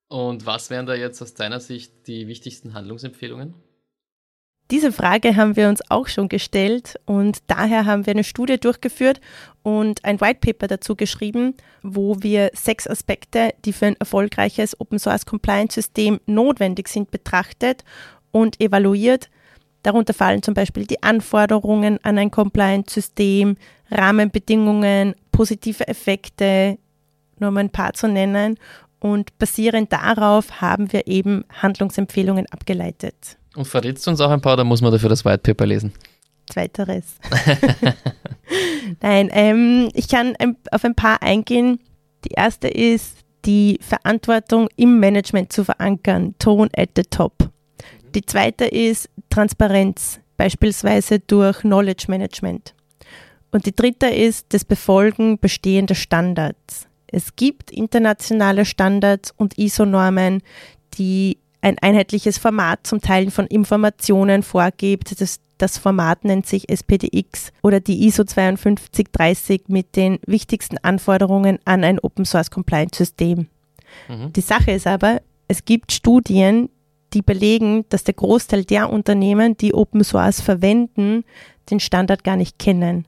Und 0.08 0.48
was 0.48 0.72
wären 0.72 0.88
da 0.88 0.96
jetzt 0.96 1.22
aus 1.22 1.36
deiner 1.36 1.60
Sicht 1.60 2.08
die 2.08 2.28
wichtigsten 2.28 2.74
Handlungsempfehlungen? 2.74 3.54
Diese 4.70 4.92
Frage 4.92 5.38
haben 5.38 5.56
wir 5.56 5.70
uns 5.70 5.82
auch 5.90 6.08
schon 6.08 6.28
gestellt 6.28 7.00
und 7.06 7.40
daher 7.48 7.86
haben 7.86 8.06
wir 8.06 8.12
eine 8.12 8.26
Studie 8.26 8.60
durchgeführt 8.60 9.22
und 9.64 10.04
ein 10.04 10.20
White 10.20 10.40
Paper 10.42 10.68
dazu 10.68 10.96
geschrieben, 10.96 11.56
wo 11.84 12.22
wir 12.22 12.52
sechs 12.54 12.86
Aspekte, 12.86 13.54
die 13.64 13.72
für 13.72 13.86
ein 13.86 13.96
erfolgreiches 13.98 14.80
Open 14.82 15.00
Source 15.00 15.26
Compliance 15.26 15.76
System 15.76 16.20
notwendig 16.26 16.90
sind, 16.90 17.12
betrachtet 17.12 17.86
und 18.32 18.60
evaluiert 18.60 19.30
Darunter 19.88 20.14
fallen 20.14 20.44
zum 20.44 20.54
Beispiel 20.54 20.86
die 20.86 21.02
Anforderungen 21.02 21.98
an 22.04 22.18
ein 22.18 22.30
Compliance-System, 22.30 23.56
Rahmenbedingungen, 23.90 25.16
positive 25.32 25.88
Effekte, 25.88 26.78
nur 27.40 27.52
um 27.52 27.58
ein 27.58 27.70
paar 27.70 27.94
zu 27.94 28.10
nennen. 28.10 28.58
Und 29.00 29.38
basierend 29.38 29.94
darauf 29.94 30.60
haben 30.60 30.92
wir 30.92 31.08
eben 31.08 31.46
Handlungsempfehlungen 31.62 32.48
abgeleitet. 32.52 33.38
Und 33.58 33.66
verrätst 33.66 34.06
du 34.06 34.12
uns 34.12 34.22
auch 34.22 34.30
ein 34.30 34.40
paar 34.40 34.54
oder 34.54 34.64
muss 34.64 34.82
man 34.82 34.92
dafür 34.92 35.10
das 35.10 35.26
White 35.26 35.40
Paper 35.40 35.66
lesen? 35.66 35.92
Zweiteres. 36.48 37.16
Nein, 39.02 39.30
ähm, 39.34 39.90
ich 39.96 40.08
kann 40.08 40.36
auf 40.72 40.86
ein 40.86 40.94
paar 40.94 41.24
eingehen. 41.24 41.80
Die 42.24 42.36
erste 42.36 42.68
ist, 42.68 43.18
die 43.46 43.80
Verantwortung 43.82 44.70
im 44.76 45.00
Management 45.00 45.52
zu 45.52 45.64
verankern. 45.64 46.36
Tone 46.38 46.70
at 46.78 46.92
the 46.96 47.02
top. 47.02 47.50
Die 48.14 48.24
zweite 48.24 48.66
ist 48.66 49.10
Transparenz, 49.32 50.20
beispielsweise 50.38 51.20
durch 51.20 51.62
Knowledge 51.62 52.06
Management. 52.10 52.76
Und 53.50 53.66
die 53.66 53.76
dritte 53.76 54.06
ist 54.06 54.46
das 54.50 54.66
Befolgen 54.66 55.40
bestehender 55.40 55.96
Standards. 55.96 56.88
Es 57.08 57.36
gibt 57.36 57.72
internationale 57.72 58.66
Standards 58.66 59.34
und 59.36 59.58
ISO-Normen, 59.58 60.44
die 61.00 61.40
ein 61.62 61.78
einheitliches 61.80 62.38
Format 62.38 62.86
zum 62.86 63.02
Teilen 63.02 63.32
von 63.32 63.48
Informationen 63.48 64.44
vorgibt. 64.44 65.20
Das, 65.20 65.40
das 65.58 65.78
Format 65.78 66.24
nennt 66.24 66.46
sich 66.46 66.70
SPDX 66.70 67.52
oder 67.64 67.80
die 67.80 68.06
ISO 68.06 68.24
5230 68.24 69.64
mit 69.68 69.96
den 69.96 70.20
wichtigsten 70.26 70.78
Anforderungen 70.80 71.60
an 71.66 71.84
ein 71.84 72.00
Open 72.00 72.26
Source 72.26 72.52
Compliance 72.52 72.98
System. 72.98 73.48
Mhm. 74.08 74.34
Die 74.34 74.42
Sache 74.42 74.72
ist 74.72 74.88
aber, 74.88 75.22
es 75.48 75.66
gibt 75.66 75.92
Studien, 75.92 76.70
die 77.14 77.22
belegen, 77.22 77.86
dass 77.90 78.04
der 78.04 78.14
Großteil 78.14 78.66
der 78.66 78.92
Unternehmen, 78.92 79.56
die 79.58 79.74
Open 79.74 80.04
Source 80.04 80.42
verwenden, 80.42 81.24
den 81.70 81.80
Standard 81.80 82.24
gar 82.24 82.36
nicht 82.36 82.60
kennen. 82.60 83.08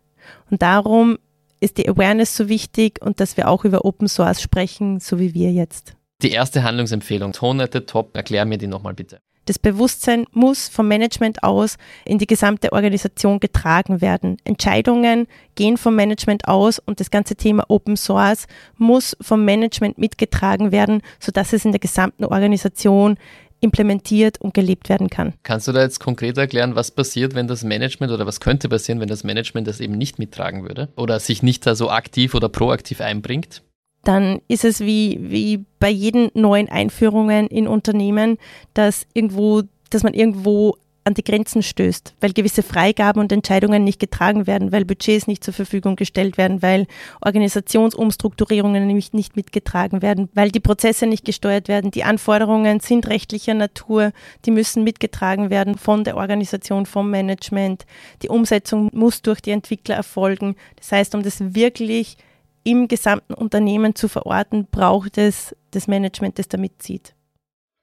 Und 0.50 0.62
darum 0.62 1.18
ist 1.60 1.78
die 1.78 1.90
Awareness 1.90 2.36
so 2.36 2.48
wichtig 2.48 3.02
und 3.02 3.20
dass 3.20 3.38
wir 3.38 3.50
auch 3.50 3.66
über 3.66 3.84
Open 3.86 4.08
Source 4.08 4.42
sprechen, 4.42 5.00
so 5.00 5.20
wie 5.20 5.34
wir 5.34 5.52
jetzt. 5.52 5.96
Die 6.22 6.32
erste 6.32 6.64
Handlungsempfehlung, 6.64 7.32
Tone 7.32 7.64
at 7.64 7.74
the 7.74 7.80
Top, 7.80 8.16
erklär 8.16 8.44
mir 8.44 8.58
die 8.58 8.68
nochmal 8.68 8.94
bitte. 8.94 9.22
Das 9.46 9.58
Bewusstsein 9.58 10.26
muss 10.32 10.68
vom 10.68 10.88
Management 10.88 11.44
aus 11.44 11.78
in 12.06 12.20
die 12.20 12.28
gesamte 12.28 12.74
Organisation 12.74 13.40
getragen 13.40 14.02
werden. 14.02 14.38
Entscheidungen 14.44 15.28
gehen 15.56 15.78
vom 15.78 15.96
Management 15.96 16.48
aus 16.48 16.78
und 16.78 17.00
das 17.00 17.10
ganze 17.10 17.36
Thema 17.36 17.64
Open 17.70 17.96
Source 17.96 18.48
muss 18.78 19.18
vom 19.22 19.46
Management 19.46 19.98
mitgetragen 19.98 20.72
werden, 20.72 21.02
sodass 21.20 21.54
es 21.54 21.66
in 21.66 21.72
der 21.72 21.80
gesamten 21.80 22.26
Organisation 22.26 23.18
implementiert 23.62 24.40
und 24.40 24.54
gelebt 24.54 24.90
werden 24.90 25.10
kann. 25.10 25.34
Kannst 25.44 25.68
du 25.68 25.72
da 25.72 25.82
jetzt 25.82 26.00
konkret 26.00 26.38
erklären, 26.38 26.76
was 26.76 26.92
passiert, 26.92 27.34
wenn 27.34 27.48
das 27.48 27.64
Management 27.64 28.12
oder 28.12 28.28
was 28.28 28.40
könnte 28.40 28.70
passieren, 28.70 29.00
wenn 29.00 29.10
das 29.10 29.24
Management 29.24 29.68
das 29.68 29.80
eben 29.80 29.98
nicht 29.98 30.20
mittragen 30.20 30.64
würde 30.64 30.90
oder 30.96 31.20
sich 31.20 31.44
nicht 31.44 31.66
da 31.66 31.76
so 31.76 31.90
aktiv 31.90 32.36
oder 32.36 32.50
proaktiv 32.50 33.02
einbringt? 33.02 33.64
Dann 34.04 34.42
ist 34.48 34.64
es 34.64 34.80
wie, 34.80 35.20
wie 35.22 35.66
bei 35.80 35.90
jeden 35.90 36.30
neuen 36.34 36.70
Einführungen 36.70 37.48
in 37.48 37.68
Unternehmen, 37.68 38.38
dass 38.74 39.06
irgendwo, 39.14 39.64
dass 39.90 40.04
man 40.04 40.14
irgendwo 40.14 40.76
an 41.10 41.16
die 41.16 41.24
Grenzen 41.24 41.64
stößt, 41.64 42.14
weil 42.20 42.34
gewisse 42.34 42.62
Freigaben 42.62 43.20
und 43.20 43.32
Entscheidungen 43.32 43.84
nicht 43.84 44.00
getragen 44.00 44.46
werden, 44.46 44.72
weil 44.72 44.86
Budgets 44.86 45.26
nicht 45.26 45.44
zur 45.44 45.56
Verfügung 45.56 45.96
gestellt 45.96 46.38
werden, 46.38 46.62
weil 46.62 46.86
Organisationsumstrukturierungen 47.22 48.86
nämlich 48.86 49.12
nicht 49.12 49.36
mitgetragen 49.36 50.04
werden, 50.04 50.30
weil 50.36 50.52
die 50.52 50.60
Prozesse 50.60 51.08
nicht 51.08 51.26
gesteuert 51.26 51.68
werden. 51.68 51.90
Die 51.90 52.04
Anforderungen 52.04 52.80
sind 52.80 53.08
rechtlicher 53.08 53.56
Natur, 53.56 54.12
die 54.46 54.52
müssen 54.52 54.84
mitgetragen 54.84 55.50
werden 55.50 55.78
von 55.78 56.04
der 56.04 56.16
Organisation, 56.16 56.86
vom 56.86 57.10
Management. 57.10 57.86
Die 58.22 58.30
Umsetzung 58.30 58.92
muss 58.94 59.24
durch 59.24 59.42
die 59.42 59.52
Entwickler 59.52 59.96
erfolgen. 59.96 60.56
Das 60.76 60.92
heißt, 60.92 61.16
um 61.16 61.24
das 61.24 61.56
wirklich 61.56 62.18
im 62.64 62.88
gesamten 62.88 63.34
Unternehmen 63.34 63.96
zu 63.96 64.08
verorten, 64.08 64.68
braucht 64.70 65.18
es 65.18 65.56
das 65.72 65.88
Management, 65.88 66.40
das 66.40 66.48
da 66.48 66.58
mitzieht. 66.58 67.14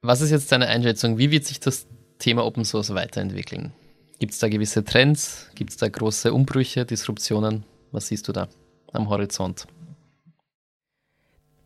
Was 0.03 0.21
ist 0.21 0.31
jetzt 0.31 0.53
deine 0.53 0.69
Einschätzung? 0.69 1.19
Wie 1.19 1.31
wird 1.31 1.45
sich 1.45 1.61
das 1.61 1.87
Thema 2.19 2.45
Open 2.45 2.65
Source 2.65 2.95
weiterentwickeln? 2.95 3.73
Gibt 4.19 4.33
es 4.33 4.39
da 4.39 4.49
gewisse 4.49 4.85
Trends? 4.85 5.51
Gibt 5.55 5.71
es 5.71 5.77
da 5.77 5.89
große 5.89 6.33
Umbrüche, 6.33 6.85
Disruptionen? 6.85 7.65
Was 7.93 8.09
siehst 8.09 8.29
du 8.29 8.33
da 8.33 8.49
am 8.93 9.09
Horizont? 9.09 9.67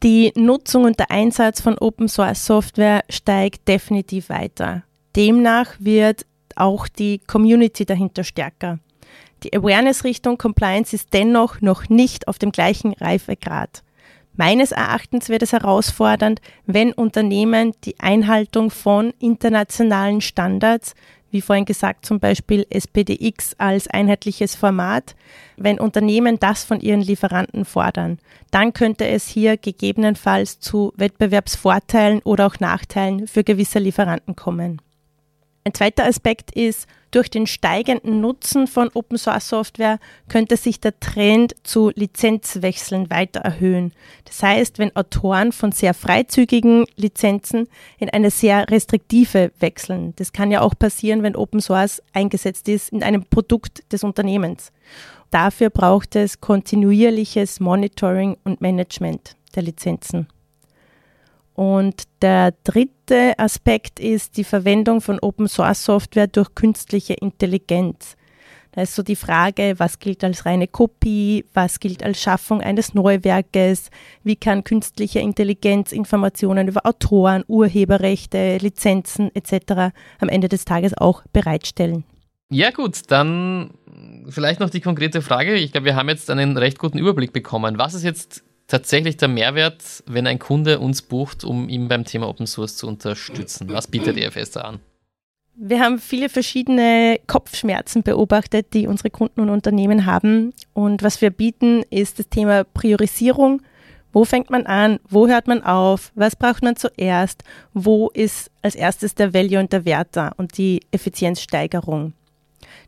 Die 0.02 0.32
Nutzung 0.34 0.84
und 0.84 0.98
der 0.98 1.10
Einsatz 1.10 1.60
von 1.60 1.76
Open 1.78 2.08
Source 2.08 2.46
Software 2.46 3.04
steigt 3.10 3.68
definitiv 3.68 4.30
weiter. 4.30 4.82
Demnach 5.14 5.74
wird 5.78 6.24
auch 6.56 6.88
die 6.88 7.18
Community 7.18 7.84
dahinter 7.84 8.24
stärker. 8.24 8.78
Die 9.42 9.54
Awareness 9.54 10.04
Richtung 10.04 10.38
Compliance 10.38 10.94
ist 10.94 11.12
dennoch 11.12 11.60
noch 11.60 11.88
nicht 11.88 12.28
auf 12.28 12.38
dem 12.38 12.52
gleichen 12.52 12.92
Reifegrad. 12.92 13.82
Meines 14.34 14.72
Erachtens 14.72 15.28
wird 15.28 15.42
es 15.42 15.52
herausfordernd, 15.52 16.40
wenn 16.66 16.92
Unternehmen 16.92 17.72
die 17.84 17.98
Einhaltung 18.00 18.70
von 18.70 19.12
internationalen 19.18 20.20
Standards 20.20 20.94
wie 21.30 21.40
vorhin 21.40 21.64
gesagt, 21.64 22.06
zum 22.06 22.20
Beispiel 22.20 22.66
SPDX 22.70 23.54
als 23.58 23.86
einheitliches 23.88 24.54
Format, 24.54 25.14
wenn 25.56 25.78
Unternehmen 25.78 26.38
das 26.40 26.64
von 26.64 26.80
ihren 26.80 27.00
Lieferanten 27.00 27.64
fordern, 27.64 28.18
dann 28.50 28.72
könnte 28.72 29.06
es 29.06 29.28
hier 29.28 29.56
gegebenenfalls 29.56 30.60
zu 30.60 30.92
Wettbewerbsvorteilen 30.96 32.20
oder 32.22 32.46
auch 32.46 32.58
Nachteilen 32.58 33.26
für 33.26 33.44
gewisse 33.44 33.78
Lieferanten 33.78 34.36
kommen. 34.36 34.80
Ein 35.64 35.74
zweiter 35.74 36.06
Aspekt 36.06 36.52
ist, 36.52 36.86
durch 37.10 37.28
den 37.28 37.46
steigenden 37.46 38.20
Nutzen 38.20 38.66
von 38.66 38.88
Open 38.94 39.18
Source 39.18 39.48
Software 39.48 39.98
könnte 40.28 40.56
sich 40.56 40.80
der 40.80 40.98
Trend 41.00 41.54
zu 41.64 41.90
Lizenzwechseln 41.94 43.10
weiter 43.10 43.40
erhöhen. 43.40 43.92
Das 44.24 44.42
heißt, 44.42 44.78
wenn 44.78 44.94
Autoren 44.94 45.50
von 45.50 45.72
sehr 45.72 45.92
freizügigen 45.92 46.86
Lizenzen 46.96 47.68
in 47.98 48.08
eine 48.10 48.30
sehr 48.30 48.70
restriktive 48.70 49.50
wechseln. 49.58 50.14
Das 50.16 50.32
kann 50.32 50.52
ja 50.52 50.60
auch 50.60 50.74
passieren, 50.78 51.22
wenn 51.22 51.36
Open 51.36 51.60
Source 51.60 52.00
eingesetzt 52.12 52.68
ist 52.68 52.90
in 52.90 53.02
einem 53.02 53.24
Produkt 53.24 53.92
des 53.92 54.04
Unternehmens. 54.04 54.70
Dafür 55.30 55.70
braucht 55.70 56.16
es 56.16 56.40
kontinuierliches 56.40 57.60
Monitoring 57.60 58.36
und 58.44 58.60
Management 58.60 59.36
der 59.54 59.64
Lizenzen. 59.64 60.28
Und 61.60 62.04
der 62.22 62.54
dritte 62.64 63.38
Aspekt 63.38 64.00
ist 64.00 64.38
die 64.38 64.44
Verwendung 64.44 65.02
von 65.02 65.18
Open 65.20 65.46
Source 65.46 65.84
Software 65.84 66.26
durch 66.26 66.54
künstliche 66.54 67.12
Intelligenz. 67.12 68.16
Da 68.72 68.80
ist 68.80 68.94
so 68.94 69.02
die 69.02 69.14
Frage, 69.14 69.74
was 69.76 69.98
gilt 69.98 70.24
als 70.24 70.46
reine 70.46 70.68
Kopie, 70.68 71.44
was 71.52 71.78
gilt 71.78 72.02
als 72.02 72.18
Schaffung 72.18 72.62
eines 72.62 72.94
Neuwerkes, 72.94 73.90
wie 74.24 74.36
kann 74.36 74.64
künstliche 74.64 75.18
Intelligenz 75.18 75.92
Informationen 75.92 76.66
über 76.66 76.86
Autoren, 76.86 77.44
Urheberrechte, 77.46 78.56
Lizenzen 78.56 79.30
etc. 79.34 79.92
am 80.18 80.30
Ende 80.30 80.48
des 80.48 80.64
Tages 80.64 80.96
auch 80.96 81.24
bereitstellen. 81.30 82.04
Ja 82.50 82.70
gut, 82.70 83.02
dann 83.08 83.74
vielleicht 84.30 84.60
noch 84.60 84.70
die 84.70 84.80
konkrete 84.80 85.20
Frage. 85.20 85.56
Ich 85.56 85.72
glaube, 85.72 85.84
wir 85.84 85.96
haben 85.96 86.08
jetzt 86.08 86.30
einen 86.30 86.56
recht 86.56 86.78
guten 86.78 86.96
Überblick 86.96 87.34
bekommen. 87.34 87.76
Was 87.76 87.92
ist 87.92 88.04
jetzt 88.04 88.44
tatsächlich 88.70 89.16
der 89.16 89.28
Mehrwert, 89.28 89.82
wenn 90.06 90.26
ein 90.26 90.38
Kunde 90.38 90.78
uns 90.78 91.02
bucht, 91.02 91.44
um 91.44 91.68
ihn 91.68 91.88
beim 91.88 92.04
Thema 92.04 92.28
Open 92.28 92.46
Source 92.46 92.76
zu 92.76 92.86
unterstützen? 92.86 93.68
Was 93.70 93.86
bietet 93.86 94.16
EFS 94.16 94.52
da 94.52 94.62
an? 94.62 94.80
Wir 95.56 95.80
haben 95.80 95.98
viele 95.98 96.30
verschiedene 96.30 97.20
Kopfschmerzen 97.26 98.02
beobachtet, 98.02 98.72
die 98.72 98.86
unsere 98.86 99.10
Kunden 99.10 99.40
und 99.40 99.50
Unternehmen 99.50 100.06
haben. 100.06 100.54
Und 100.72 101.02
was 101.02 101.20
wir 101.20 101.30
bieten, 101.30 101.82
ist 101.90 102.18
das 102.18 102.30
Thema 102.30 102.64
Priorisierung. 102.64 103.60
Wo 104.12 104.24
fängt 104.24 104.50
man 104.50 104.66
an? 104.66 105.00
Wo 105.08 105.28
hört 105.28 105.48
man 105.48 105.62
auf? 105.62 106.12
Was 106.14 106.34
braucht 106.34 106.62
man 106.62 106.76
zuerst? 106.76 107.44
Wo 107.74 108.08
ist 108.08 108.50
als 108.62 108.74
erstes 108.74 109.14
der 109.14 109.34
Value 109.34 109.60
und 109.60 109.72
der 109.72 109.84
Wert 109.84 110.08
da 110.12 110.32
und 110.36 110.56
die 110.56 110.80
Effizienzsteigerung? 110.92 112.14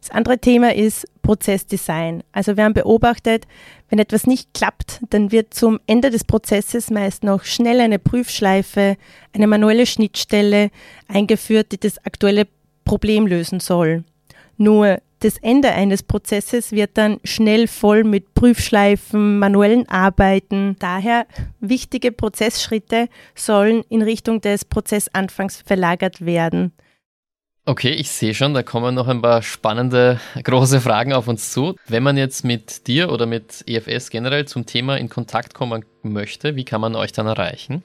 Das 0.01 0.11
andere 0.11 0.39
Thema 0.39 0.75
ist 0.75 1.07
Prozessdesign. 1.23 2.23
Also 2.33 2.57
wir 2.57 2.65
haben 2.65 2.75
beobachtet, 2.75 3.47
wenn 3.89 3.99
etwas 3.99 4.27
nicht 4.27 4.53
klappt, 4.55 5.01
dann 5.11 5.33
wird 5.33 5.55
zum 5.55 5.79
Ende 5.87 6.11
des 6.11 6.25
Prozesses 6.25 6.91
meist 6.91 7.25
noch 7.25 7.45
schnell 7.45 7.81
eine 7.81 7.99
Prüfschleife, 7.99 8.97
eine 9.33 9.47
manuelle 9.47 9.87
Schnittstelle 9.87 10.71
eingeführt, 11.09 11.73
die 11.73 11.79
das 11.79 12.05
aktuelle 12.05 12.47
Problem 12.85 13.27
lösen 13.27 13.61
soll. 13.61 14.05
Nur 14.57 14.99
das 15.21 15.39
Ende 15.39 15.71
eines 15.71 16.03
Prozesses 16.03 16.73
wird 16.73 16.91
dann 16.95 17.21
schnell 17.23 17.69
voll 17.69 18.03
mit 18.03 18.35
Prüfschleifen, 18.35 19.39
manuellen 19.39 19.89
Arbeiten. 19.89 20.75
Daher 20.81 21.27
wichtige 21.61 22.11
Prozessschritte 22.11 23.09
sollen 23.37 23.85
in 23.89 24.03
Richtung 24.03 24.41
des 24.41 24.65
Prozessanfangs 24.65 25.63
verlagert 25.65 26.27
werden. 26.27 26.73
Okay, 27.65 27.91
ich 27.91 28.11
sehe 28.11 28.35
schon, 28.35 28.55
da 28.55 28.65
kommen 28.65 28.93
noch 28.97 29.07
ein 29.07 29.23
paar 29.23 29.41
spannende, 29.41 30.19
große 30.43 30.81
Fragen 30.81 31.13
auf 31.13 31.29
uns 31.29 31.53
zu. 31.53 31.77
Wenn 31.87 32.03
man 32.03 32.17
jetzt 32.17 32.45
mit 32.45 32.89
dir 32.89 33.13
oder 33.13 33.25
mit 33.25 33.63
EFS 33.69 34.11
generell 34.11 34.47
zum 34.47 34.67
Thema 34.67 34.97
in 34.97 35.09
Kontakt 35.09 35.55
kommen 35.55 35.85
möchte, 36.03 36.57
wie 36.57 36.65
kann 36.65 36.81
man 36.81 36.97
euch 36.97 37.13
dann 37.13 37.29
erreichen? 37.29 37.85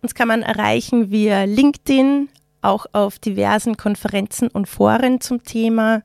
Uns 0.00 0.14
kann 0.14 0.28
man 0.28 0.42
erreichen 0.42 1.10
via 1.10 1.42
LinkedIn, 1.42 2.28
auch 2.62 2.86
auf 2.92 3.18
diversen 3.18 3.76
Konferenzen 3.76 4.46
und 4.46 4.68
Foren 4.68 5.20
zum 5.20 5.42
Thema. 5.42 6.04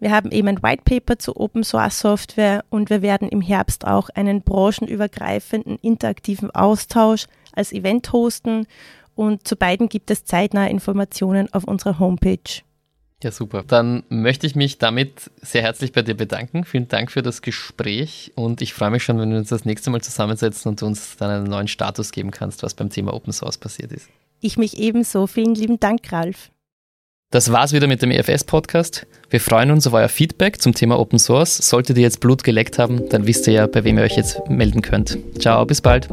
Wir 0.00 0.10
haben 0.10 0.32
eben 0.32 0.48
ein 0.48 0.62
White 0.62 0.84
Paper 0.86 1.18
zu 1.18 1.36
Open 1.36 1.64
Source 1.64 2.00
Software 2.00 2.64
und 2.70 2.88
wir 2.88 3.02
werden 3.02 3.28
im 3.28 3.42
Herbst 3.42 3.86
auch 3.86 4.08
einen 4.08 4.40
branchenübergreifenden 4.40 5.78
interaktiven 5.82 6.50
Austausch 6.50 7.26
als 7.52 7.72
Event 7.72 8.10
hosten 8.12 8.66
und 9.16 9.48
zu 9.48 9.56
beiden 9.56 9.88
gibt 9.88 10.10
es 10.12 10.24
zeitnahe 10.24 10.70
Informationen 10.70 11.52
auf 11.52 11.64
unserer 11.64 11.98
Homepage. 11.98 12.62
Ja, 13.22 13.32
super. 13.32 13.64
Dann 13.66 14.04
möchte 14.10 14.46
ich 14.46 14.54
mich 14.54 14.78
damit 14.78 15.30
sehr 15.40 15.62
herzlich 15.62 15.92
bei 15.92 16.02
dir 16.02 16.14
bedanken. 16.14 16.64
Vielen 16.64 16.86
Dank 16.86 17.10
für 17.10 17.22
das 17.22 17.40
Gespräch 17.40 18.32
und 18.34 18.60
ich 18.60 18.74
freue 18.74 18.90
mich 18.90 19.02
schon, 19.02 19.18
wenn 19.18 19.30
wir 19.30 19.38
uns 19.38 19.48
das 19.48 19.64
nächste 19.64 19.90
Mal 19.90 20.02
zusammensetzen 20.02 20.68
und 20.68 20.82
uns 20.82 21.16
dann 21.16 21.30
einen 21.30 21.46
neuen 21.46 21.66
Status 21.66 22.12
geben 22.12 22.30
kannst, 22.30 22.62
was 22.62 22.74
beim 22.74 22.90
Thema 22.90 23.14
Open 23.14 23.32
Source 23.32 23.56
passiert 23.56 23.90
ist. 23.90 24.08
Ich 24.40 24.58
mich 24.58 24.78
ebenso. 24.78 25.26
Vielen 25.26 25.54
lieben 25.54 25.80
Dank, 25.80 26.12
Ralf. 26.12 26.50
Das 27.30 27.50
war's 27.50 27.72
wieder 27.72 27.88
mit 27.88 28.02
dem 28.02 28.10
EFS-Podcast. 28.10 29.06
Wir 29.30 29.40
freuen 29.40 29.70
uns 29.70 29.86
auf 29.86 29.94
euer 29.94 30.08
Feedback 30.08 30.60
zum 30.60 30.74
Thema 30.74 30.98
Open 30.98 31.18
Source. 31.18 31.56
Solltet 31.56 31.96
ihr 31.96 32.02
jetzt 32.02 32.20
Blut 32.20 32.44
geleckt 32.44 32.78
haben, 32.78 33.08
dann 33.08 33.26
wisst 33.26 33.46
ihr 33.48 33.54
ja, 33.54 33.66
bei 33.66 33.82
wem 33.82 33.98
ihr 33.98 34.04
euch 34.04 34.16
jetzt 34.16 34.48
melden 34.48 34.82
könnt. 34.82 35.18
Ciao, 35.40 35.64
bis 35.64 35.80
bald. 35.80 36.08